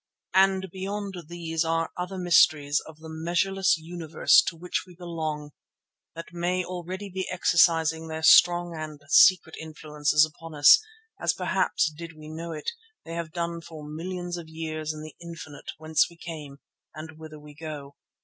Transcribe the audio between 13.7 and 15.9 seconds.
millions of years in the Infinite